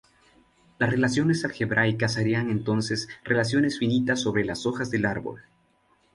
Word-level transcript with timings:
Las 0.79 0.89
relaciones 0.89 1.45
algebraicas 1.45 2.13
serían 2.13 2.49
entonces 2.49 3.07
relaciones 3.23 3.77
finitas 3.77 4.19
sobre 4.19 4.43
las 4.43 4.65
hojas 4.65 4.89
del 4.89 5.05
árbol. 5.05 5.41